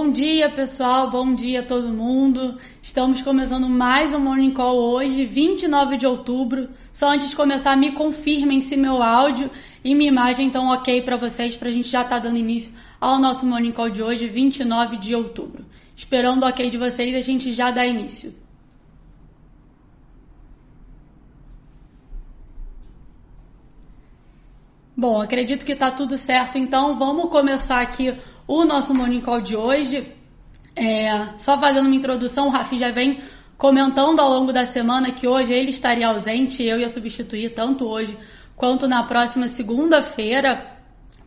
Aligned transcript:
Bom 0.00 0.12
dia, 0.12 0.48
pessoal. 0.48 1.10
Bom 1.10 1.34
dia 1.34 1.58
a 1.58 1.62
todo 1.64 1.88
mundo. 1.88 2.56
Estamos 2.80 3.20
começando 3.20 3.68
mais 3.68 4.14
um 4.14 4.20
Morning 4.20 4.52
Call 4.52 4.76
hoje, 4.76 5.24
29 5.24 5.96
de 5.96 6.06
outubro. 6.06 6.68
Só 6.92 7.08
antes 7.10 7.28
de 7.28 7.34
começar, 7.34 7.76
me 7.76 7.90
confirmem 7.90 8.60
se 8.60 8.76
meu 8.76 9.02
áudio 9.02 9.50
e 9.82 9.96
minha 9.96 10.08
imagem 10.08 10.46
estão 10.46 10.68
ok 10.68 11.02
para 11.02 11.16
vocês, 11.16 11.56
para 11.56 11.68
a 11.68 11.72
gente 11.72 11.88
já 11.88 12.02
estar 12.02 12.20
tá 12.20 12.28
dando 12.28 12.38
início 12.38 12.78
ao 13.00 13.18
nosso 13.18 13.44
Morning 13.44 13.72
Call 13.72 13.90
de 13.90 14.00
hoje, 14.00 14.28
29 14.28 14.98
de 14.98 15.16
outubro. 15.16 15.66
Esperando 15.96 16.44
o 16.44 16.48
ok 16.48 16.70
de 16.70 16.78
vocês, 16.78 17.12
a 17.12 17.20
gente 17.20 17.50
já 17.52 17.72
dá 17.72 17.84
início. 17.84 18.32
Bom, 24.96 25.20
acredito 25.20 25.66
que 25.66 25.72
está 25.72 25.90
tudo 25.90 26.16
certo, 26.16 26.56
então 26.56 26.98
vamos 26.98 27.30
começar 27.30 27.80
aqui 27.80 28.16
o 28.48 28.64
nosso 28.64 28.94
Morning 28.94 29.20
Call 29.20 29.42
de 29.42 29.54
hoje. 29.54 30.10
É, 30.74 31.36
só 31.36 31.58
fazendo 31.58 31.86
uma 31.86 31.94
introdução, 31.94 32.46
o 32.46 32.50
Rafi 32.50 32.78
já 32.78 32.90
vem 32.90 33.20
comentando 33.58 34.20
ao 34.20 34.30
longo 34.30 34.52
da 34.52 34.64
semana 34.64 35.12
que 35.12 35.28
hoje 35.28 35.52
ele 35.52 35.70
estaria 35.70 36.08
ausente, 36.08 36.62
eu 36.62 36.78
ia 36.78 36.88
substituir 36.88 37.52
tanto 37.52 37.86
hoje 37.86 38.16
quanto 38.56 38.88
na 38.88 39.02
próxima 39.02 39.48
segunda-feira. 39.48 40.78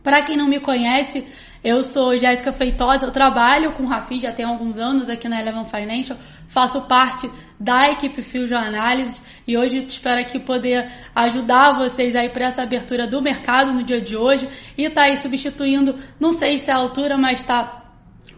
Para 0.02 0.22
quem 0.22 0.36
não 0.36 0.48
me 0.48 0.58
conhece, 0.58 1.24
eu 1.62 1.84
sou 1.84 2.16
Jéssica 2.16 2.50
Feitosa, 2.50 3.06
eu 3.06 3.12
trabalho 3.12 3.74
com 3.74 3.84
o 3.84 3.86
Rafi 3.86 4.18
já 4.18 4.32
tem 4.32 4.44
alguns 4.44 4.78
anos 4.78 5.08
aqui 5.08 5.28
na 5.28 5.40
Eleven 5.40 5.66
Financial, 5.66 6.18
faço 6.48 6.82
parte 6.82 7.30
da 7.60 7.92
equipe 7.92 8.20
Fusion 8.22 8.58
Análise 8.58 9.22
e 9.46 9.56
hoje 9.56 9.84
espero 9.86 10.20
aqui 10.20 10.40
poder 10.40 10.90
ajudar 11.14 11.78
vocês 11.78 12.16
aí 12.16 12.30
para 12.30 12.46
essa 12.46 12.62
abertura 12.62 13.06
do 13.06 13.22
mercado 13.22 13.72
no 13.72 13.84
dia 13.84 14.00
de 14.00 14.16
hoje 14.16 14.48
e 14.76 14.88
tá 14.90 15.02
aí 15.02 15.16
substituindo, 15.16 15.94
não 16.18 16.32
sei 16.32 16.58
se 16.58 16.70
é 16.70 16.74
a 16.74 16.76
altura, 16.76 17.16
mas 17.16 17.40
está 17.40 17.82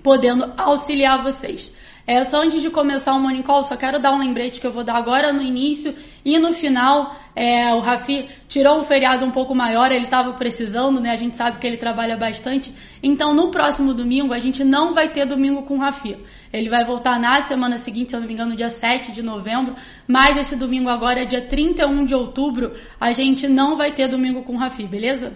podendo 0.02 0.52
auxiliar 0.56 1.22
vocês. 1.22 1.72
É, 2.06 2.22
só 2.22 2.42
antes 2.42 2.60
de 2.60 2.68
começar 2.68 3.14
o 3.14 3.20
Morning 3.20 3.40
Call, 3.40 3.62
só 3.62 3.76
quero 3.76 3.98
dar 3.98 4.12
um 4.12 4.18
lembrete 4.18 4.60
que 4.60 4.66
eu 4.66 4.70
vou 4.70 4.84
dar 4.84 4.94
agora 4.94 5.32
no 5.32 5.40
início 5.40 5.94
e 6.22 6.38
no 6.38 6.52
final. 6.52 7.16
É, 7.34 7.74
o 7.74 7.80
Rafi 7.80 8.28
tirou 8.46 8.78
um 8.78 8.84
feriado 8.84 9.24
um 9.24 9.30
pouco 9.30 9.54
maior, 9.54 9.90
ele 9.90 10.04
estava 10.04 10.34
precisando, 10.34 11.00
né? 11.00 11.10
A 11.10 11.16
gente 11.16 11.34
sabe 11.34 11.58
que 11.58 11.66
ele 11.66 11.78
trabalha 11.78 12.16
bastante. 12.16 12.72
Então, 13.02 13.34
no 13.34 13.50
próximo 13.50 13.94
domingo, 13.94 14.34
a 14.34 14.38
gente 14.38 14.62
não 14.62 14.92
vai 14.92 15.10
ter 15.12 15.26
domingo 15.26 15.62
com 15.62 15.76
o 15.76 15.80
Rafi. 15.80 16.18
Ele 16.52 16.68
vai 16.68 16.84
voltar 16.84 17.18
na 17.18 17.40
semana 17.40 17.78
seguinte, 17.78 18.10
se 18.10 18.16
eu 18.16 18.20
não 18.20 18.28
me 18.28 18.34
engano, 18.34 18.54
dia 18.54 18.70
7 18.70 19.10
de 19.10 19.22
novembro. 19.22 19.74
Mas 20.06 20.36
esse 20.36 20.56
domingo 20.56 20.90
agora, 20.90 21.26
dia 21.26 21.40
31 21.48 22.04
de 22.04 22.14
outubro, 22.14 22.74
a 23.00 23.12
gente 23.12 23.48
não 23.48 23.76
vai 23.76 23.92
ter 23.92 24.08
domingo 24.08 24.42
com 24.42 24.52
o 24.52 24.58
Rafi, 24.58 24.86
beleza? 24.86 25.32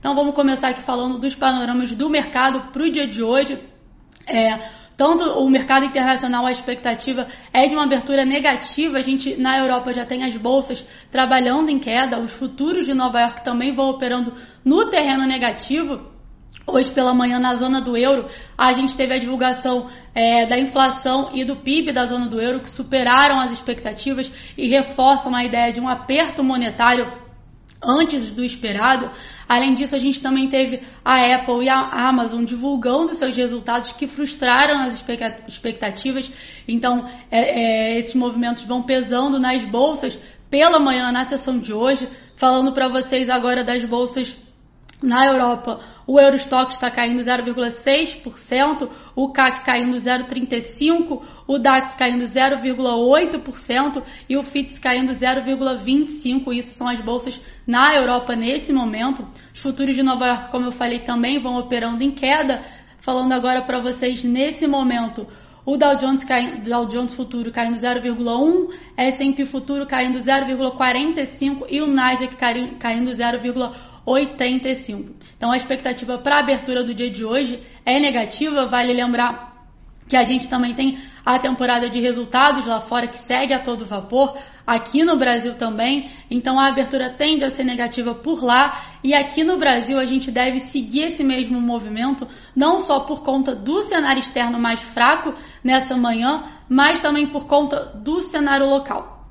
Então, 0.00 0.14
vamos 0.14 0.34
começar 0.34 0.70
aqui 0.70 0.80
falando 0.80 1.18
dos 1.18 1.34
panoramas 1.34 1.92
do 1.92 2.08
mercado 2.08 2.72
para 2.72 2.82
o 2.82 2.90
dia 2.90 3.06
de 3.06 3.22
hoje. 3.22 3.58
É, 4.26 4.58
tanto 4.96 5.22
o 5.22 5.50
mercado 5.50 5.84
internacional, 5.84 6.46
a 6.46 6.50
expectativa 6.50 7.28
é 7.52 7.66
de 7.66 7.74
uma 7.74 7.84
abertura 7.84 8.24
negativa. 8.24 8.96
A 8.96 9.02
gente 9.02 9.36
na 9.36 9.58
Europa 9.58 9.92
já 9.92 10.06
tem 10.06 10.24
as 10.24 10.34
bolsas 10.34 10.86
trabalhando 11.12 11.68
em 11.68 11.78
queda, 11.78 12.18
os 12.18 12.32
futuros 12.32 12.86
de 12.86 12.94
Nova 12.94 13.20
York 13.20 13.44
também 13.44 13.74
vão 13.74 13.90
operando 13.90 14.32
no 14.64 14.88
terreno 14.88 15.26
negativo. 15.26 16.08
Hoje 16.66 16.90
pela 16.90 17.12
manhã, 17.12 17.38
na 17.38 17.54
zona 17.54 17.82
do 17.82 17.94
euro, 17.94 18.26
a 18.56 18.72
gente 18.72 18.96
teve 18.96 19.12
a 19.12 19.18
divulgação 19.18 19.90
é, 20.14 20.46
da 20.46 20.58
inflação 20.58 21.30
e 21.34 21.44
do 21.44 21.56
PIB 21.56 21.92
da 21.92 22.06
zona 22.06 22.26
do 22.26 22.40
euro, 22.40 22.60
que 22.60 22.70
superaram 22.70 23.38
as 23.38 23.50
expectativas 23.50 24.32
e 24.56 24.66
reforçam 24.66 25.34
a 25.34 25.44
ideia 25.44 25.70
de 25.70 25.80
um 25.80 25.88
aperto 25.88 26.42
monetário 26.42 27.19
antes 27.82 28.32
do 28.32 28.44
esperado. 28.44 29.10
Além 29.48 29.74
disso, 29.74 29.96
a 29.96 29.98
gente 29.98 30.20
também 30.20 30.48
teve 30.48 30.82
a 31.04 31.36
Apple 31.36 31.64
e 31.64 31.68
a 31.68 32.08
Amazon 32.08 32.44
divulgando 32.44 33.14
seus 33.14 33.36
resultados 33.36 33.92
que 33.92 34.06
frustraram 34.06 34.80
as 34.80 35.02
expectativas. 35.48 36.30
Então, 36.68 37.08
é, 37.30 37.40
é, 37.40 37.98
esses 37.98 38.14
movimentos 38.14 38.64
vão 38.64 38.82
pesando 38.82 39.40
nas 39.40 39.64
bolsas 39.64 40.18
pela 40.48 40.78
manhã 40.78 41.10
na 41.10 41.24
sessão 41.24 41.58
de 41.58 41.72
hoje. 41.72 42.08
Falando 42.36 42.72
para 42.72 42.88
vocês 42.88 43.28
agora 43.28 43.64
das 43.64 43.84
bolsas 43.84 44.36
na 45.02 45.26
Europa, 45.26 45.80
o 46.10 46.18
Eurostock 46.18 46.72
está 46.72 46.90
caindo 46.90 47.20
0,6%, 47.20 48.90
o 49.14 49.30
CAC 49.30 49.64
caindo 49.64 49.96
0,35%, 49.96 51.22
o 51.46 51.56
DAX 51.56 51.94
caindo 51.94 52.24
0,8% 52.24 54.02
e 54.28 54.36
o 54.36 54.42
FITS 54.42 54.80
caindo 54.80 55.12
0,25%. 55.12 56.52
Isso 56.52 56.72
são 56.72 56.88
as 56.88 57.00
bolsas 57.00 57.40
na 57.64 57.94
Europa 57.94 58.34
nesse 58.34 58.72
momento. 58.72 59.24
Os 59.54 59.60
futuros 59.60 59.94
de 59.94 60.02
Nova 60.02 60.26
York, 60.26 60.50
como 60.50 60.66
eu 60.66 60.72
falei, 60.72 60.98
também 60.98 61.40
vão 61.40 61.56
operando 61.56 62.02
em 62.02 62.10
queda. 62.10 62.60
Falando 62.98 63.30
agora 63.32 63.62
para 63.62 63.80
vocês 63.80 64.24
nesse 64.24 64.66
momento, 64.66 65.28
o 65.64 65.76
Dow 65.76 65.96
Jones, 65.96 66.24
cai, 66.24 66.60
Dow 66.60 66.86
Jones 66.86 67.14
Futuro 67.14 67.52
caindo 67.52 67.76
0,1, 67.76 68.74
S&P 68.96 69.46
Futuro 69.46 69.86
caindo 69.86 70.18
0,45 70.18 71.66
e 71.70 71.80
o 71.80 71.86
Nasdaq 71.86 72.34
caindo 72.80 73.12
0,8. 73.12 73.89
85. 74.04 75.14
Então 75.36 75.50
a 75.50 75.56
expectativa 75.56 76.18
para 76.18 76.36
a 76.36 76.40
abertura 76.40 76.84
do 76.84 76.94
dia 76.94 77.10
de 77.10 77.24
hoje 77.24 77.62
é 77.84 77.98
negativa, 77.98 78.66
vale 78.66 78.92
lembrar 78.92 79.50
que 80.08 80.16
a 80.16 80.24
gente 80.24 80.48
também 80.48 80.74
tem 80.74 80.98
a 81.24 81.38
temporada 81.38 81.88
de 81.88 82.00
resultados 82.00 82.66
lá 82.66 82.80
fora 82.80 83.06
que 83.06 83.16
segue 83.16 83.52
a 83.52 83.60
todo 83.60 83.86
vapor, 83.86 84.36
aqui 84.66 85.04
no 85.04 85.16
Brasil 85.16 85.54
também, 85.54 86.10
então 86.30 86.58
a 86.58 86.66
abertura 86.66 87.10
tende 87.10 87.44
a 87.44 87.48
ser 87.48 87.64
negativa 87.64 88.14
por 88.14 88.42
lá 88.42 88.98
e 89.02 89.14
aqui 89.14 89.44
no 89.44 89.58
Brasil 89.58 89.98
a 89.98 90.04
gente 90.04 90.30
deve 90.30 90.58
seguir 90.60 91.04
esse 91.04 91.22
mesmo 91.22 91.60
movimento, 91.60 92.26
não 92.54 92.80
só 92.80 93.00
por 93.00 93.22
conta 93.22 93.54
do 93.54 93.82
cenário 93.82 94.20
externo 94.20 94.58
mais 94.58 94.80
fraco 94.80 95.34
nessa 95.62 95.96
manhã, 95.96 96.44
mas 96.68 97.00
também 97.00 97.28
por 97.28 97.46
conta 97.46 97.92
do 97.94 98.20
cenário 98.22 98.66
local. 98.68 99.28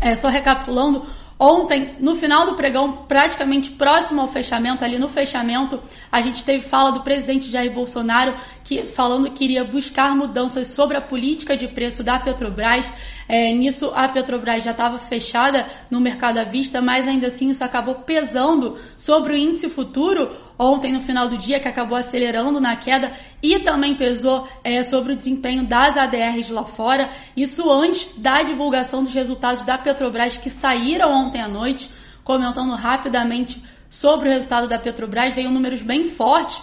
É, 0.00 0.14
só 0.14 0.28
recapitulando, 0.28 1.06
Ontem, 1.40 1.94
no 2.00 2.16
final 2.16 2.46
do 2.46 2.56
pregão, 2.56 3.04
praticamente 3.06 3.70
próximo 3.70 4.20
ao 4.20 4.26
fechamento, 4.26 4.84
ali 4.84 4.98
no 4.98 5.08
fechamento, 5.08 5.80
a 6.10 6.20
gente 6.20 6.44
teve 6.44 6.62
fala 6.62 6.90
do 6.90 7.04
presidente 7.04 7.48
Jair 7.48 7.72
Bolsonaro 7.72 8.34
que, 8.64 8.84
falando 8.84 9.30
que 9.30 9.44
iria 9.44 9.62
buscar 9.64 10.16
mudanças 10.16 10.66
sobre 10.66 10.96
a 10.96 11.00
política 11.00 11.56
de 11.56 11.68
preço 11.68 12.02
da 12.02 12.18
Petrobras. 12.18 12.92
É, 13.28 13.52
nisso, 13.54 13.92
a 13.94 14.08
Petrobras 14.08 14.64
já 14.64 14.72
estava 14.72 14.98
fechada 14.98 15.68
no 15.88 16.00
mercado 16.00 16.38
à 16.38 16.44
vista, 16.44 16.82
mas 16.82 17.06
ainda 17.06 17.28
assim 17.28 17.50
isso 17.50 17.62
acabou 17.62 17.94
pesando 17.96 18.76
sobre 18.96 19.34
o 19.34 19.36
índice 19.36 19.68
futuro 19.68 20.47
ontem 20.58 20.92
no 20.92 21.00
final 21.00 21.28
do 21.28 21.36
dia, 21.36 21.60
que 21.60 21.68
acabou 21.68 21.96
acelerando 21.96 22.60
na 22.60 22.76
queda 22.76 23.12
e 23.42 23.60
também 23.60 23.96
pesou 23.96 24.48
é, 24.64 24.82
sobre 24.82 25.12
o 25.12 25.16
desempenho 25.16 25.66
das 25.66 25.96
ADRs 25.96 26.50
lá 26.50 26.64
fora. 26.64 27.10
Isso 27.36 27.70
antes 27.70 28.18
da 28.18 28.42
divulgação 28.42 29.04
dos 29.04 29.14
resultados 29.14 29.64
da 29.64 29.78
Petrobras 29.78 30.34
que 30.34 30.50
saíram 30.50 31.12
ontem 31.12 31.40
à 31.40 31.48
noite, 31.48 31.90
comentando 32.24 32.74
rapidamente 32.74 33.62
sobre 33.88 34.28
o 34.28 34.32
resultado 34.32 34.68
da 34.68 34.78
Petrobras, 34.78 35.34
veio 35.34 35.50
números 35.50 35.80
bem 35.80 36.10
fortes. 36.10 36.62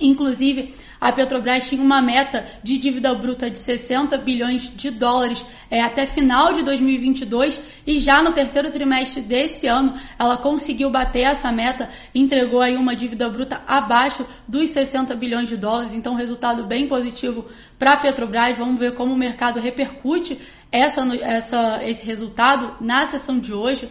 Inclusive, 0.00 0.74
a 1.00 1.12
Petrobras 1.12 1.68
tinha 1.68 1.82
uma 1.82 2.00
meta 2.00 2.44
de 2.62 2.78
dívida 2.78 3.14
bruta 3.14 3.50
de 3.50 3.64
60 3.64 4.16
bilhões 4.18 4.74
de 4.74 4.90
dólares 4.90 5.46
é, 5.70 5.80
até 5.80 6.06
final 6.06 6.52
de 6.52 6.62
2022 6.62 7.60
e 7.86 7.98
já 7.98 8.22
no 8.22 8.32
terceiro 8.32 8.70
trimestre 8.70 9.22
desse 9.22 9.66
ano 9.66 9.94
ela 10.18 10.36
conseguiu 10.36 10.90
bater 10.90 11.22
essa 11.22 11.50
meta, 11.52 11.88
entregou 12.14 12.60
aí 12.60 12.76
uma 12.76 12.94
dívida 12.94 13.28
bruta 13.28 13.60
abaixo 13.66 14.26
dos 14.46 14.70
60 14.70 15.14
bilhões 15.16 15.48
de 15.48 15.56
dólares, 15.56 15.94
então 15.94 16.14
resultado 16.14 16.66
bem 16.66 16.88
positivo 16.88 17.46
para 17.78 17.92
a 17.92 18.00
Petrobras. 18.00 18.56
Vamos 18.56 18.78
ver 18.78 18.94
como 18.94 19.14
o 19.14 19.18
mercado 19.18 19.60
repercute 19.60 20.38
essa, 20.70 21.00
essa, 21.22 21.78
esse 21.82 22.04
resultado 22.04 22.76
na 22.80 23.06
sessão 23.06 23.38
de 23.38 23.52
hoje. 23.52 23.88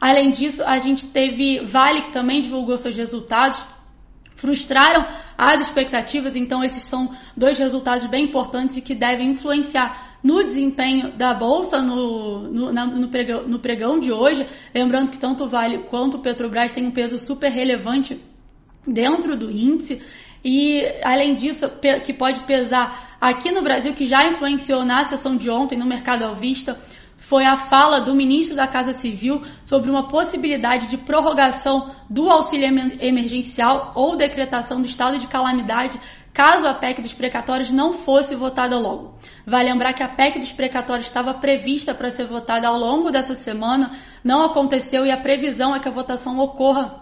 Além 0.00 0.30
disso, 0.30 0.62
a 0.64 0.78
gente 0.78 1.06
teve 1.06 1.60
Vale 1.64 2.02
que 2.02 2.12
também 2.12 2.40
divulgou 2.40 2.76
seus 2.76 2.94
resultados 2.94 3.75
frustraram 4.36 5.04
as 5.36 5.62
expectativas, 5.62 6.36
então 6.36 6.62
esses 6.62 6.82
são 6.82 7.10
dois 7.36 7.58
resultados 7.58 8.06
bem 8.06 8.26
importantes 8.26 8.76
e 8.76 8.82
que 8.82 8.94
devem 8.94 9.30
influenciar 9.30 10.18
no 10.22 10.44
desempenho 10.44 11.16
da 11.16 11.34
bolsa 11.34 11.82
no, 11.82 12.40
no, 12.50 12.72
na, 12.72 12.86
no, 12.86 13.08
pregão, 13.08 13.48
no 13.48 13.58
pregão 13.58 13.98
de 13.98 14.12
hoje. 14.12 14.46
Lembrando 14.74 15.10
que 15.10 15.18
tanto 15.18 15.44
o 15.44 15.48
Vale 15.48 15.84
quanto 15.84 16.16
o 16.16 16.20
Petrobras 16.20 16.72
têm 16.72 16.86
um 16.86 16.90
peso 16.90 17.18
super 17.18 17.50
relevante 17.50 18.20
dentro 18.86 19.36
do 19.36 19.50
índice. 19.50 20.02
E 20.44 20.84
além 21.02 21.34
disso, 21.34 21.68
que 22.04 22.12
pode 22.12 22.40
pesar 22.40 23.16
aqui 23.20 23.50
no 23.50 23.62
Brasil, 23.62 23.94
que 23.94 24.04
já 24.04 24.26
influenciou 24.26 24.84
na 24.84 25.02
sessão 25.04 25.36
de 25.36 25.50
ontem 25.50 25.78
no 25.78 25.86
mercado 25.86 26.24
à 26.24 26.32
vista, 26.32 26.78
foi 27.16 27.44
a 27.44 27.56
fala 27.56 28.00
do 28.00 28.14
ministro 28.14 28.54
da 28.54 28.68
Casa 28.68 28.92
Civil 28.92 29.42
sobre 29.64 29.90
uma 29.90 30.08
possibilidade 30.08 30.86
de 30.86 30.98
prorrogação 30.98 31.90
do 32.08 32.30
auxílio 32.30 32.68
emergencial 33.00 33.92
ou 33.94 34.16
decretação 34.16 34.80
do 34.80 34.86
estado 34.86 35.18
de 35.18 35.26
calamidade 35.26 35.98
caso 36.36 36.68
a 36.68 36.74
PEC 36.74 37.00
dos 37.00 37.14
precatórios 37.14 37.70
não 37.72 37.94
fosse 37.94 38.36
votada 38.36 38.78
logo. 38.78 39.14
Vai 39.46 39.64
lembrar 39.64 39.94
que 39.94 40.02
a 40.02 40.08
PEC 40.08 40.38
dos 40.38 40.52
precatórios 40.52 41.06
estava 41.06 41.32
prevista 41.32 41.94
para 41.94 42.10
ser 42.10 42.26
votada 42.26 42.68
ao 42.68 42.76
longo 42.76 43.10
dessa 43.10 43.34
semana, 43.34 43.92
não 44.22 44.44
aconteceu 44.44 45.06
e 45.06 45.10
a 45.10 45.16
previsão 45.16 45.74
é 45.74 45.80
que 45.80 45.88
a 45.88 45.92
votação 45.92 46.38
ocorra 46.38 47.00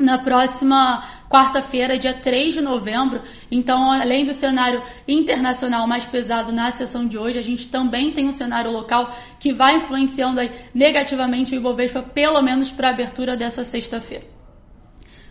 na 0.00 0.18
próxima 0.18 1.04
quarta-feira, 1.32 1.98
dia 1.98 2.12
3 2.12 2.52
de 2.52 2.60
novembro. 2.60 3.22
Então, 3.50 3.90
além 3.90 4.26
do 4.26 4.34
cenário 4.34 4.82
internacional 5.08 5.88
mais 5.88 6.04
pesado 6.04 6.52
na 6.52 6.70
sessão 6.70 7.06
de 7.06 7.16
hoje, 7.16 7.38
a 7.38 7.42
gente 7.42 7.68
também 7.68 8.12
tem 8.12 8.28
um 8.28 8.32
cenário 8.32 8.70
local 8.70 9.10
que 9.40 9.50
vai 9.50 9.76
influenciando 9.76 10.40
negativamente 10.74 11.54
o 11.54 11.56
Ibovespa, 11.56 12.02
pelo 12.02 12.42
menos 12.42 12.70
para 12.70 12.88
a 12.88 12.90
abertura 12.92 13.34
dessa 13.34 13.64
sexta-feira. 13.64 14.26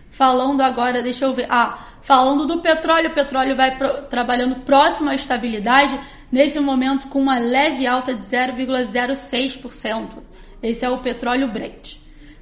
Falando 0.09 0.61
agora, 0.61 1.03
deixa 1.03 1.25
eu 1.25 1.33
ver. 1.33 1.45
Ah, 1.49 1.77
falando 2.01 2.47
do 2.47 2.61
petróleo, 2.61 3.11
o 3.11 3.13
petróleo 3.13 3.55
vai 3.55 3.77
pro, 3.77 4.01
trabalhando 4.09 4.61
próximo 4.61 5.11
à 5.11 5.13
estabilidade, 5.13 5.97
nesse 6.31 6.59
momento 6.59 7.09
com 7.09 7.21
uma 7.21 7.37
leve 7.37 7.85
alta 7.85 8.15
de 8.15 8.25
0,06%. 8.25 10.17
Esse 10.63 10.83
é 10.83 10.89
o 10.89 10.97
petróleo 10.97 11.51
Brent. 11.51 12.00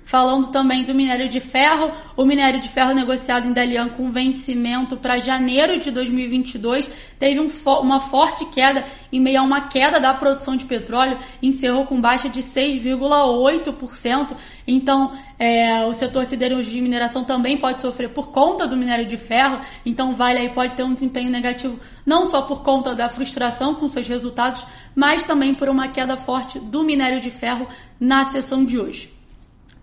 Falando 0.10 0.48
também 0.48 0.84
do 0.84 0.96
minério 0.96 1.30
de 1.30 1.40
ferro, 1.40 1.92
o 2.18 2.26
minério 2.26 2.60
de 2.60 2.68
ferro 2.68 2.96
negociado 2.96 3.48
em 3.48 3.54
Dalian 3.54 3.90
com 3.90 4.10
vencimento 4.10 4.98
para 4.98 5.20
janeiro 5.20 5.78
de 5.78 5.92
2022 5.92 6.90
teve 7.20 7.40
um, 7.40 7.48
uma 7.80 8.00
forte 8.00 8.44
queda 8.48 8.84
em 9.14 9.20
meio 9.20 9.40
a 9.40 9.44
uma 9.44 9.68
queda 9.68 10.00
da 10.00 10.12
produção 10.16 10.56
de 10.56 10.66
petróleo, 10.66 11.20
encerrou 11.44 11.86
com 11.86 12.02
baixa 12.02 12.28
de 12.28 12.40
6,8%. 12.40 14.36
Então, 14.66 15.16
é, 15.38 15.86
o 15.86 15.94
setor 15.94 16.24
de 16.24 16.32
siderurgia 16.32 16.80
e 16.80 16.82
mineração 16.82 17.24
também 17.24 17.60
pode 17.60 17.80
sofrer 17.80 18.10
por 18.12 18.32
conta 18.32 18.68
do 18.68 18.76
minério 18.76 19.06
de 19.06 19.16
ferro. 19.16 19.62
Então, 19.86 20.16
Vale 20.16 20.40
aí 20.40 20.50
pode 20.50 20.76
ter 20.76 20.82
um 20.82 20.94
desempenho 20.96 21.30
negativo 21.30 21.80
não 22.04 22.26
só 22.26 22.42
por 22.42 22.64
conta 22.64 22.96
da 22.96 23.10
frustração 23.10 23.76
com 23.76 23.88
seus 23.88 24.08
resultados, 24.08 24.66
mas 24.96 25.24
também 25.24 25.54
por 25.54 25.70
uma 25.70 25.90
queda 25.90 26.18
forte 26.18 26.58
do 26.58 26.84
minério 26.84 27.22
de 27.22 27.30
ferro 27.30 27.68
na 28.00 28.24
sessão 28.24 28.66
de 28.66 28.80
hoje 28.80 29.19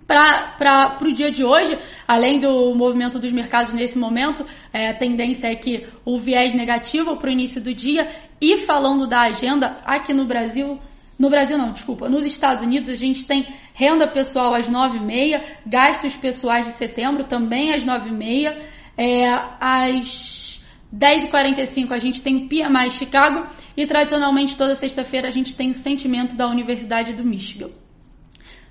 para 0.06 0.98
o 1.02 1.12
dia 1.12 1.30
de 1.32 1.44
hoje, 1.44 1.76
além 2.06 2.38
do 2.38 2.74
movimento 2.74 3.18
dos 3.18 3.32
mercados 3.32 3.74
nesse 3.74 3.98
momento, 3.98 4.46
é, 4.72 4.90
a 4.90 4.94
tendência 4.94 5.48
é 5.48 5.54
que 5.54 5.86
o 6.04 6.16
viés 6.16 6.54
negativo 6.54 7.16
para 7.16 7.28
o 7.28 7.32
início 7.32 7.60
do 7.60 7.74
dia. 7.74 8.08
E 8.40 8.64
falando 8.64 9.06
da 9.06 9.22
agenda, 9.22 9.80
aqui 9.84 10.14
no 10.14 10.24
Brasil, 10.26 10.78
no 11.18 11.28
Brasil 11.28 11.58
não, 11.58 11.72
desculpa, 11.72 12.08
nos 12.08 12.24
Estados 12.24 12.62
Unidos 12.62 12.88
a 12.88 12.94
gente 12.94 13.24
tem 13.24 13.46
renda 13.74 14.06
pessoal 14.06 14.54
às 14.54 14.68
9h30, 14.68 15.42
gastos 15.66 16.14
pessoais 16.14 16.66
de 16.66 16.72
setembro 16.72 17.24
também 17.24 17.74
às 17.74 17.84
9h30, 17.84 18.56
é, 18.96 19.28
às 19.58 20.60
10h45 20.94 21.90
a 21.90 21.98
gente 21.98 22.22
tem 22.22 22.36
o 22.36 22.48
PMI 22.48 22.90
Chicago 22.90 23.46
e 23.76 23.86
tradicionalmente 23.86 24.56
toda 24.56 24.74
sexta-feira 24.74 25.26
a 25.28 25.32
gente 25.32 25.54
tem 25.54 25.70
o 25.70 25.74
sentimento 25.74 26.36
da 26.36 26.48
Universidade 26.48 27.12
do 27.12 27.24
Michigan. 27.24 27.70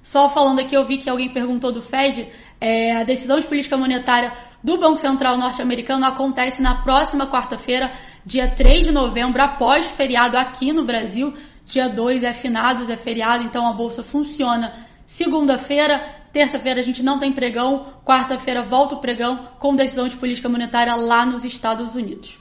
Só 0.05 0.29
falando 0.29 0.59
aqui, 0.59 0.75
eu 0.77 0.85
vi 0.85 0.99
que 0.99 1.09
alguém 1.09 1.33
perguntou 1.33 1.71
do 1.71 1.81
Fed, 1.81 2.29
é, 2.61 2.95
a 2.95 3.03
decisão 3.03 3.39
de 3.39 3.47
política 3.47 3.75
monetária 3.75 4.31
do 4.63 4.77
Banco 4.77 4.99
Central 4.99 5.35
norte-americano 5.35 6.05
acontece 6.05 6.61
na 6.61 6.83
próxima 6.83 7.25
quarta-feira, 7.25 7.91
dia 8.23 8.47
3 8.47 8.85
de 8.85 8.91
novembro, 8.93 9.41
após 9.41 9.87
feriado 9.87 10.37
aqui 10.37 10.71
no 10.71 10.85
Brasil. 10.85 11.33
Dia 11.65 11.89
2 11.89 12.21
é 12.21 12.33
finados, 12.33 12.91
é 12.91 12.95
feriado, 12.95 13.45
então 13.45 13.67
a 13.67 13.73
bolsa 13.73 14.03
funciona 14.03 14.85
segunda-feira. 15.07 15.99
Terça-feira 16.31 16.81
a 16.81 16.83
gente 16.83 17.01
não 17.01 17.17
tem 17.17 17.33
pregão, 17.33 17.91
quarta-feira 18.05 18.63
volta 18.63 18.93
o 18.93 18.99
pregão 18.99 19.49
com 19.57 19.75
decisão 19.75 20.07
de 20.07 20.17
política 20.17 20.47
monetária 20.47 20.93
lá 20.95 21.25
nos 21.25 21.43
Estados 21.43 21.95
Unidos. 21.95 22.39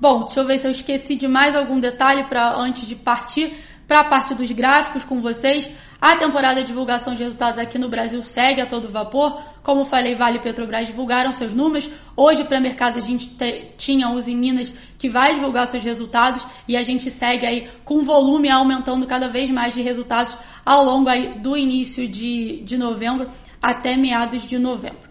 Bom, 0.00 0.22
deixa 0.22 0.38
eu 0.38 0.46
ver 0.46 0.58
se 0.58 0.68
eu 0.68 0.70
esqueci 0.70 1.16
de 1.16 1.26
mais 1.26 1.56
algum 1.56 1.80
detalhe 1.80 2.28
para 2.28 2.54
antes 2.56 2.86
de 2.86 2.94
partir 2.94 3.58
para 3.88 4.02
a 4.02 4.04
parte 4.04 4.36
dos 4.36 4.52
gráficos 4.52 5.02
com 5.02 5.20
vocês. 5.20 5.68
A 6.00 6.16
temporada 6.16 6.62
de 6.62 6.68
divulgação 6.68 7.14
de 7.14 7.22
resultados 7.22 7.58
aqui 7.58 7.78
no 7.78 7.90
Brasil 7.90 8.22
segue 8.22 8.62
a 8.62 8.66
todo 8.66 8.88
vapor. 8.88 9.38
Como 9.62 9.84
falei, 9.84 10.14
Vale 10.14 10.38
e 10.38 10.40
Petrobras 10.40 10.86
divulgaram 10.86 11.30
seus 11.30 11.52
números. 11.52 11.90
Hoje, 12.16 12.42
para 12.44 12.58
mercado, 12.58 12.96
a 12.96 13.02
gente 13.02 13.28
te, 13.36 13.72
tinha 13.76 14.08
Uzi 14.08 14.34
Minas 14.34 14.72
que 14.96 15.10
vai 15.10 15.34
divulgar 15.34 15.66
seus 15.66 15.84
resultados 15.84 16.46
e 16.66 16.74
a 16.74 16.82
gente 16.82 17.10
segue 17.10 17.44
aí 17.44 17.68
com 17.84 18.02
volume 18.02 18.48
aumentando 18.48 19.06
cada 19.06 19.28
vez 19.28 19.50
mais 19.50 19.74
de 19.74 19.82
resultados 19.82 20.38
ao 20.64 20.82
longo 20.86 21.10
aí 21.10 21.38
do 21.38 21.54
início 21.54 22.08
de, 22.08 22.62
de 22.62 22.78
novembro 22.78 23.30
até 23.60 23.94
meados 23.94 24.46
de 24.46 24.58
novembro. 24.58 25.09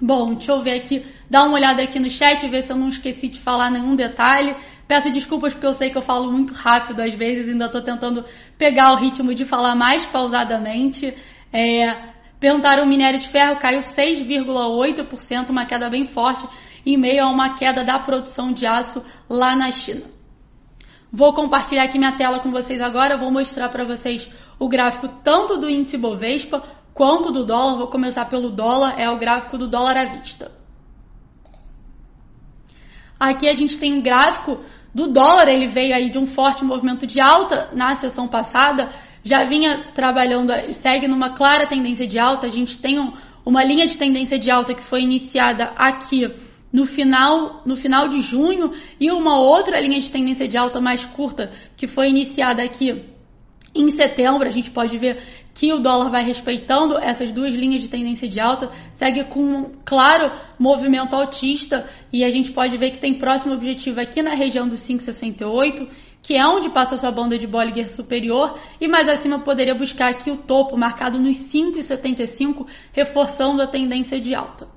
Bom, 0.00 0.26
deixa 0.26 0.52
eu 0.52 0.62
ver 0.62 0.80
aqui, 0.80 1.04
dar 1.28 1.44
uma 1.44 1.54
olhada 1.54 1.82
aqui 1.82 1.98
no 1.98 2.08
chat, 2.08 2.46
ver 2.48 2.62
se 2.62 2.72
eu 2.72 2.76
não 2.76 2.88
esqueci 2.88 3.28
de 3.28 3.38
falar 3.38 3.70
nenhum 3.70 3.94
detalhe. 3.94 4.56
Peço 4.88 5.10
desculpas 5.10 5.52
porque 5.52 5.66
eu 5.66 5.74
sei 5.74 5.90
que 5.90 5.98
eu 5.98 6.02
falo 6.02 6.32
muito 6.32 6.54
rápido 6.54 7.00
às 7.00 7.14
vezes, 7.14 7.48
ainda 7.48 7.66
estou 7.66 7.82
tentando 7.82 8.24
pegar 8.56 8.92
o 8.92 8.96
ritmo 8.96 9.34
de 9.34 9.44
falar 9.44 9.74
mais 9.74 10.06
pausadamente. 10.06 11.14
É, 11.52 12.12
perguntaram 12.40 12.84
o 12.84 12.88
minério 12.88 13.18
de 13.18 13.28
ferro 13.28 13.60
caiu 13.60 13.80
6,8%, 13.80 15.50
uma 15.50 15.66
queda 15.66 15.90
bem 15.90 16.06
forte, 16.06 16.48
em 16.86 16.96
meio 16.96 17.24
a 17.24 17.30
uma 17.30 17.54
queda 17.54 17.84
da 17.84 17.98
produção 17.98 18.52
de 18.52 18.66
aço 18.66 19.04
lá 19.28 19.54
na 19.54 19.70
China. 19.70 20.02
Vou 21.12 21.34
compartilhar 21.34 21.84
aqui 21.84 21.98
minha 21.98 22.12
tela 22.12 22.38
com 22.38 22.50
vocês 22.50 22.80
agora, 22.80 23.18
vou 23.18 23.30
mostrar 23.30 23.68
para 23.68 23.84
vocês 23.84 24.30
o 24.58 24.68
gráfico 24.68 25.08
tanto 25.22 25.58
do 25.58 25.68
índice 25.68 25.98
Bovespa 25.98 26.62
quanto 26.94 27.30
do 27.30 27.44
dólar. 27.44 27.78
Vou 27.78 27.88
começar 27.88 28.24
pelo 28.26 28.50
dólar, 28.50 28.98
é 28.98 29.08
o 29.10 29.18
gráfico 29.18 29.58
do 29.58 29.68
dólar 29.68 29.96
à 29.96 30.04
vista. 30.04 30.52
Aqui 33.18 33.48
a 33.48 33.54
gente 33.54 33.78
tem 33.78 33.94
um 33.94 34.00
gráfico 34.00 34.60
do 34.94 35.08
dólar, 35.08 35.48
ele 35.48 35.68
veio 35.68 35.94
aí 35.94 36.10
de 36.10 36.18
um 36.18 36.26
forte 36.26 36.64
movimento 36.64 37.06
de 37.06 37.20
alta 37.20 37.68
na 37.72 37.94
sessão 37.94 38.26
passada, 38.26 38.90
já 39.22 39.44
vinha 39.44 39.92
trabalhando, 39.94 40.52
segue 40.72 41.06
numa 41.06 41.30
clara 41.30 41.68
tendência 41.68 42.06
de 42.06 42.18
alta. 42.18 42.46
A 42.46 42.50
gente 42.50 42.78
tem 42.78 42.98
um, 42.98 43.12
uma 43.44 43.62
linha 43.62 43.86
de 43.86 43.96
tendência 43.98 44.38
de 44.38 44.50
alta 44.50 44.74
que 44.74 44.82
foi 44.82 45.02
iniciada 45.02 45.64
aqui 45.76 46.34
no 46.72 46.86
final, 46.86 47.62
no 47.66 47.76
final 47.76 48.08
de 48.08 48.20
junho 48.20 48.72
e 48.98 49.10
uma 49.10 49.38
outra 49.38 49.80
linha 49.80 49.98
de 50.00 50.10
tendência 50.10 50.48
de 50.48 50.56
alta 50.56 50.80
mais 50.80 51.04
curta 51.04 51.52
que 51.76 51.86
foi 51.86 52.08
iniciada 52.08 52.62
aqui 52.62 53.04
em 53.74 53.90
setembro. 53.90 54.46
A 54.46 54.50
gente 54.50 54.70
pode 54.70 54.96
ver 54.96 55.22
que 55.54 55.72
o 55.72 55.80
dólar 55.80 56.10
vai 56.10 56.24
respeitando 56.24 56.96
essas 56.98 57.32
duas 57.32 57.54
linhas 57.54 57.82
de 57.82 57.88
tendência 57.88 58.28
de 58.28 58.40
alta, 58.40 58.70
segue 58.94 59.24
com 59.24 59.40
um 59.40 59.70
claro 59.84 60.32
movimento 60.58 61.14
altista 61.14 61.88
e 62.12 62.24
a 62.24 62.30
gente 62.30 62.52
pode 62.52 62.76
ver 62.78 62.90
que 62.90 62.98
tem 62.98 63.18
próximo 63.18 63.54
objetivo 63.54 64.00
aqui 64.00 64.22
na 64.22 64.34
região 64.34 64.68
dos 64.68 64.80
5,68, 64.80 65.88
que 66.22 66.36
é 66.36 66.46
onde 66.46 66.70
passa 66.70 66.94
a 66.94 66.98
sua 66.98 67.10
banda 67.10 67.38
de 67.38 67.46
Bollinger 67.46 67.88
superior, 67.88 68.58
e 68.80 68.86
mais 68.86 69.08
acima 69.08 69.38
poderia 69.38 69.74
buscar 69.74 70.10
aqui 70.10 70.30
o 70.30 70.36
topo 70.36 70.76
marcado 70.76 71.18
nos 71.18 71.36
5,75, 71.36 72.66
reforçando 72.92 73.62
a 73.62 73.66
tendência 73.66 74.20
de 74.20 74.34
alta. 74.34 74.68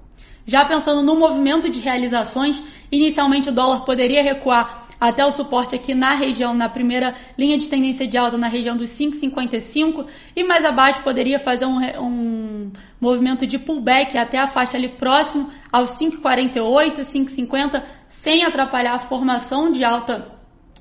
Já 0.46 0.66
pensando 0.66 1.02
no 1.02 1.16
movimento 1.16 1.70
de 1.70 1.80
realizações, 1.80 2.62
inicialmente 2.92 3.50
o 3.50 3.54
dólar 3.54 3.86
poderia 3.86 4.22
recuar 4.22 4.83
até 5.10 5.26
o 5.26 5.32
suporte 5.32 5.76
aqui 5.76 5.94
na 5.94 6.16
região, 6.16 6.54
na 6.54 6.70
primeira 6.70 7.14
linha 7.38 7.58
de 7.58 7.68
tendência 7.68 8.08
de 8.08 8.18
alta, 8.18 8.38
na 8.38 8.48
região 8.48 8.78
dos 8.78 8.90
5,55 8.92 10.08
e 10.34 10.46
mais 10.46 10.64
abaixo 10.64 11.04
poderia 11.04 11.38
fazer 11.38 11.66
um, 11.66 11.78
um 12.00 12.72
movimento 13.02 13.46
de 13.46 13.60
pullback 13.60 14.18
até 14.18 14.40
a 14.40 14.48
faixa 14.48 14.78
ali 14.78 14.88
próximo 14.88 15.52
aos 15.70 15.90
5,48, 15.96 17.02
5,50, 17.02 17.84
sem 18.08 18.46
atrapalhar 18.46 18.94
a 18.94 19.00
formação 19.00 19.74
de 19.74 19.84
alta 19.84 20.32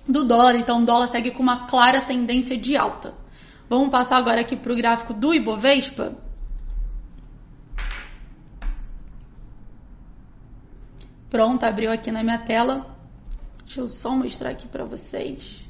do 0.09 0.23
dólar. 0.23 0.55
Então 0.55 0.83
o 0.83 0.87
dólar 0.87 1.09
segue 1.09 1.33
com 1.33 1.43
uma 1.43 1.67
clara 1.67 2.01
tendência 2.03 2.57
de 2.57 2.77
alta. 2.77 3.15
Vamos 3.69 3.89
passar 3.89 4.19
agora 4.19 4.43
aqui 4.43 4.55
para 4.55 4.73
o 4.73 4.77
gráfico 4.77 5.13
do 5.13 5.35
Ibovespa. 5.35 6.13
Pronto, 11.29 11.65
abriu 11.65 11.91
aqui 11.91 12.13
na 12.13 12.23
minha 12.23 12.39
tela. 12.39 12.92
Deixa 13.65 13.81
eu 13.81 13.89
só 13.89 14.11
mostrar 14.11 14.51
aqui 14.51 14.67
para 14.67 14.85
vocês. 14.85 15.65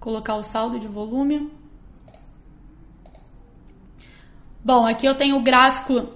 Colocar 0.00 0.36
o 0.36 0.42
saldo 0.42 0.78
de 0.78 0.86
volume. 0.86 1.50
Bom, 4.64 4.86
aqui 4.86 5.06
eu 5.06 5.14
tenho 5.14 5.36
o 5.36 5.42
gráfico 5.42 6.08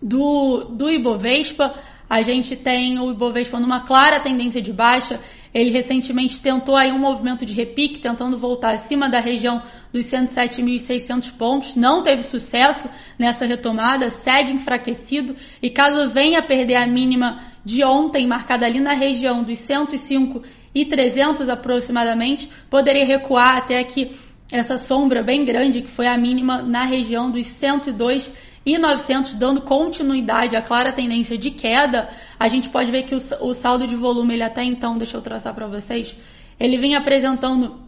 do, 0.00 0.64
do 0.64 0.90
Ibovespa. 0.90 1.74
A 2.08 2.22
gente 2.22 2.56
tem 2.56 2.98
o 3.00 3.10
Ibovespa 3.10 3.58
numa 3.58 3.80
clara 3.80 4.22
tendência 4.22 4.62
de 4.62 4.72
baixa. 4.72 5.20
Ele 5.52 5.70
recentemente 5.70 6.40
tentou 6.40 6.76
aí 6.76 6.92
um 6.92 6.98
movimento 6.98 7.44
de 7.44 7.54
repique, 7.54 7.98
tentando 7.98 8.38
voltar 8.38 8.74
acima 8.74 9.08
da 9.08 9.20
região 9.20 9.62
dos 9.92 10.06
107.600 10.06 11.32
pontos. 11.36 11.74
Não 11.74 12.02
teve 12.02 12.22
sucesso 12.22 12.88
nessa 13.18 13.46
retomada, 13.46 14.10
segue 14.10 14.52
enfraquecido. 14.52 15.34
E 15.62 15.70
caso 15.70 16.12
venha 16.12 16.42
perder 16.42 16.76
a 16.76 16.86
mínima 16.86 17.45
de 17.66 17.82
ontem, 17.82 18.28
marcada 18.28 18.64
ali 18.64 18.78
na 18.78 18.92
região 18.92 19.42
dos 19.42 19.58
105 19.58 20.40
e 20.72 20.84
300 20.84 21.48
aproximadamente, 21.48 22.48
poderia 22.70 23.04
recuar 23.04 23.56
até 23.56 23.80
aqui 23.80 24.16
essa 24.52 24.76
sombra 24.76 25.20
bem 25.20 25.44
grande, 25.44 25.82
que 25.82 25.90
foi 25.90 26.06
a 26.06 26.16
mínima 26.16 26.62
na 26.62 26.84
região 26.84 27.28
dos 27.28 27.44
102 27.48 28.32
e 28.64 28.78
900, 28.78 29.34
dando 29.34 29.62
continuidade 29.62 30.56
à 30.56 30.62
clara 30.62 30.92
tendência 30.92 31.36
de 31.36 31.50
queda. 31.50 32.08
A 32.38 32.46
gente 32.46 32.68
pode 32.68 32.92
ver 32.92 33.02
que 33.02 33.16
o, 33.16 33.18
o 33.40 33.52
saldo 33.52 33.84
de 33.84 33.96
volume, 33.96 34.34
ele 34.34 34.44
até 34.44 34.62
então, 34.62 34.96
deixa 34.96 35.16
eu 35.16 35.20
traçar 35.20 35.52
para 35.52 35.66
vocês, 35.66 36.16
ele 36.60 36.78
vem 36.78 36.94
apresentando 36.94 37.80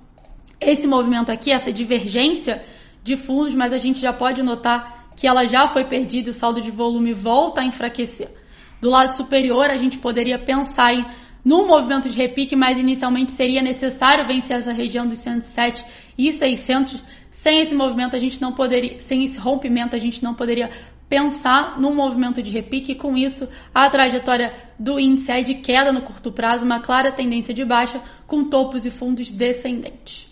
esse 0.60 0.88
movimento 0.88 1.30
aqui, 1.30 1.52
essa 1.52 1.72
divergência 1.72 2.66
de 3.04 3.16
fundos, 3.16 3.54
mas 3.54 3.72
a 3.72 3.78
gente 3.78 4.00
já 4.00 4.12
pode 4.12 4.42
notar 4.42 5.06
que 5.14 5.28
ela 5.28 5.46
já 5.46 5.68
foi 5.68 5.84
perdida 5.84 6.32
o 6.32 6.34
saldo 6.34 6.60
de 6.60 6.72
volume 6.72 7.12
volta 7.12 7.60
a 7.60 7.64
enfraquecer. 7.64 8.37
Do 8.80 8.90
lado 8.90 9.10
superior, 9.10 9.70
a 9.70 9.76
gente 9.76 9.98
poderia 9.98 10.38
pensar 10.38 10.94
em 10.94 11.04
num 11.44 11.66
movimento 11.66 12.08
de 12.08 12.18
repique, 12.18 12.54
mas 12.54 12.78
inicialmente 12.78 13.32
seria 13.32 13.62
necessário 13.62 14.26
vencer 14.26 14.58
essa 14.58 14.72
região 14.72 15.06
dos 15.06 15.18
107 15.18 15.84
e 16.16 16.32
600. 16.32 17.02
Sem 17.30 17.60
esse 17.60 17.74
movimento, 17.74 18.14
a 18.14 18.18
gente 18.18 18.40
não 18.40 18.52
poderia, 18.52 18.98
sem 18.98 19.24
esse 19.24 19.38
rompimento, 19.38 19.96
a 19.96 19.98
gente 19.98 20.22
não 20.22 20.34
poderia 20.34 20.70
pensar 21.08 21.80
num 21.80 21.94
movimento 21.94 22.42
de 22.42 22.50
repique. 22.50 22.94
Com 22.94 23.16
isso, 23.16 23.48
a 23.74 23.88
trajetória 23.88 24.52
do 24.78 25.00
índice 25.00 25.32
é 25.32 25.42
de 25.42 25.54
queda 25.54 25.92
no 25.92 26.02
curto 26.02 26.30
prazo, 26.30 26.64
uma 26.64 26.80
clara 26.80 27.12
tendência 27.12 27.54
de 27.54 27.64
baixa, 27.64 28.02
com 28.26 28.44
topos 28.44 28.84
e 28.84 28.90
fundos 28.90 29.30
descendentes. 29.30 30.26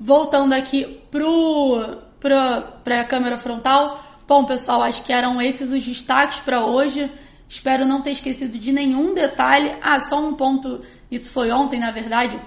Voltando 0.00 0.52
aqui 0.52 1.00
para 2.20 3.00
a 3.00 3.04
câmera 3.04 3.38
frontal. 3.38 4.11
Bom, 4.26 4.44
pessoal, 4.44 4.82
acho 4.82 5.02
que 5.02 5.12
eram 5.12 5.40
esses 5.42 5.72
os 5.72 5.84
destaques 5.84 6.38
para 6.40 6.64
hoje. 6.64 7.10
Espero 7.48 7.86
não 7.86 8.00
ter 8.00 8.12
esquecido 8.12 8.58
de 8.58 8.72
nenhum 8.72 9.12
detalhe. 9.12 9.76
Ah, 9.82 9.98
só 9.98 10.18
um 10.18 10.34
ponto, 10.34 10.80
isso 11.10 11.30
foi 11.30 11.50
ontem, 11.50 11.78
na 11.78 11.90
verdade. 11.90 12.40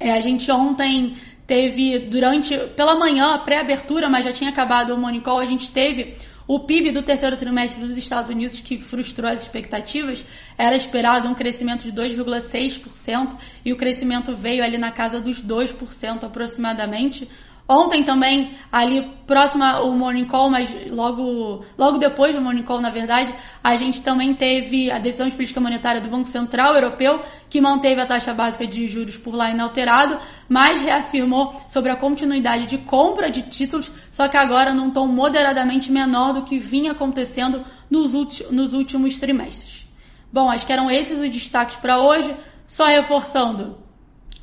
É, 0.00 0.12
a 0.12 0.20
gente 0.20 0.50
ontem 0.50 1.16
teve, 1.46 1.98
durante, 2.10 2.56
pela 2.76 2.98
manhã, 2.98 3.38
pré-abertura, 3.38 4.08
mas 4.08 4.24
já 4.24 4.32
tinha 4.32 4.50
acabado 4.50 4.94
o 4.94 4.98
Morning 4.98 5.20
Call, 5.20 5.38
a 5.38 5.46
gente 5.46 5.70
teve 5.70 6.16
o 6.46 6.60
PIB 6.60 6.92
do 6.92 7.02
terceiro 7.02 7.36
trimestre 7.36 7.80
dos 7.80 7.96
Estados 7.96 8.30
Unidos, 8.30 8.60
que 8.60 8.78
frustrou 8.78 9.30
as 9.30 9.42
expectativas, 9.42 10.24
era 10.58 10.74
esperado 10.74 11.28
um 11.28 11.34
crescimento 11.34 11.84
de 11.84 11.92
2,6% 11.92 13.36
e 13.64 13.72
o 13.72 13.76
crescimento 13.76 14.34
veio 14.34 14.64
ali 14.64 14.76
na 14.76 14.90
casa 14.90 15.20
dos 15.20 15.40
2% 15.40 16.24
aproximadamente. 16.24 17.28
Ontem 17.68 18.02
também, 18.04 18.54
ali 18.70 19.08
próximo 19.26 19.62
ao 19.64 19.90
Morning 19.92 20.26
Call, 20.26 20.50
mas 20.50 20.74
logo, 20.90 21.64
logo 21.78 21.96
depois 21.96 22.34
do 22.34 22.40
Morning 22.40 22.64
Call, 22.64 22.80
na 22.80 22.90
verdade, 22.90 23.32
a 23.62 23.76
gente 23.76 24.02
também 24.02 24.34
teve 24.34 24.90
a 24.90 24.98
decisão 24.98 25.28
de 25.28 25.34
política 25.34 25.60
monetária 25.60 26.00
do 26.00 26.10
Banco 26.10 26.28
Central 26.28 26.74
Europeu, 26.74 27.22
que 27.48 27.60
manteve 27.60 28.00
a 28.00 28.06
taxa 28.06 28.34
básica 28.34 28.66
de 28.66 28.86
juros 28.88 29.16
por 29.16 29.34
lá 29.34 29.50
inalterado, 29.50 30.18
mas 30.48 30.80
reafirmou 30.80 31.54
sobre 31.68 31.90
a 31.90 31.96
continuidade 31.96 32.66
de 32.66 32.78
compra 32.78 33.30
de 33.30 33.42
títulos, 33.42 33.90
só 34.10 34.28
que 34.28 34.36
agora 34.36 34.74
num 34.74 34.90
tom 34.90 35.06
moderadamente 35.06 35.90
menor 35.90 36.34
do 36.34 36.42
que 36.42 36.58
vinha 36.58 36.92
acontecendo 36.92 37.64
nos, 37.88 38.12
nos 38.50 38.74
últimos 38.74 39.18
trimestres. 39.18 39.86
Bom, 40.32 40.50
acho 40.50 40.66
que 40.66 40.72
eram 40.72 40.90
esses 40.90 41.20
os 41.20 41.32
destaques 41.32 41.76
para 41.76 42.00
hoje. 42.00 42.34
Só 42.66 42.86
reforçando, 42.86 43.76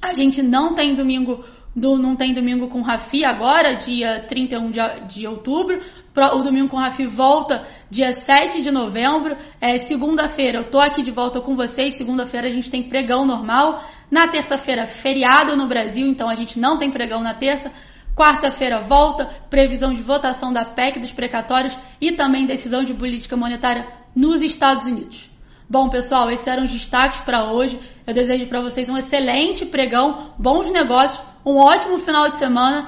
a 0.01 0.13
gente 0.13 0.43
não 0.43 0.75
tem 0.75 0.93
domingo 0.93 1.43
do 1.79 1.98
Não 1.98 2.15
Tem 2.15 2.33
Domingo 2.33 2.67
com 2.67 2.81
Rafi 2.81 3.24
agora, 3.24 3.75
dia 3.75 4.25
31 4.27 4.69
de, 4.69 4.79
de 5.07 5.27
outubro. 5.27 5.81
O 6.15 6.43
Domingo 6.43 6.67
com 6.67 6.77
Rafi 6.77 7.05
volta 7.05 7.65
dia 7.89 8.12
7 8.12 8.62
de 8.62 8.71
novembro. 8.71 9.38
É, 9.62 9.77
Segunda-feira 9.77 10.59
eu 10.59 10.69
tô 10.69 10.79
aqui 10.79 11.01
de 11.01 11.12
volta 11.12 11.39
com 11.39 11.55
vocês. 11.55 11.93
Segunda-feira 11.93 12.48
a 12.48 12.51
gente 12.51 12.69
tem 12.69 12.83
pregão 12.83 13.25
normal. 13.25 13.83
Na 14.12 14.27
terça-feira, 14.27 14.88
feriado 14.88 15.55
no 15.55 15.67
Brasil, 15.67 16.07
então 16.07 16.27
a 16.27 16.36
gente 16.36 16.59
não 16.59 16.77
tem 16.77 16.91
pregão 16.91 17.21
na 17.21 17.36
terça. 17.36 17.71
Quarta-feira 18.15 18.81
volta, 18.81 19.27
previsão 19.50 19.93
de 19.93 20.01
votação 20.01 20.51
da 20.51 20.65
PEC 20.65 21.00
dos 21.00 21.12
precatórios 21.12 21.77
e 22.01 22.12
também 22.12 22.45
decisão 22.45 22.83
de 22.83 22.93
política 22.93 23.38
monetária 23.38 23.88
nos 24.15 24.41
Estados 24.41 24.86
Unidos. 24.88 25.29
Bom, 25.69 25.88
pessoal, 25.88 26.31
esses 26.31 26.48
eram 26.48 26.63
os 26.63 26.71
destaques 26.71 27.19
para 27.19 27.51
hoje. 27.53 27.79
Eu 28.05 28.13
desejo 28.13 28.48
para 28.48 28.59
vocês 28.59 28.89
um 28.89 28.98
excelente 28.98 29.67
pregão, 29.67 30.33
bons 30.38 30.71
negócios, 30.71 31.28
um 31.43 31.58
ótimo 31.58 31.98
final 31.98 32.29
de 32.29 32.38
semana. 32.38 32.88